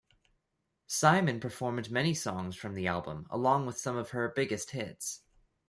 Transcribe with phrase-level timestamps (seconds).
[0.87, 5.21] Simon performed many songs from the album, along with some of her biggest hits.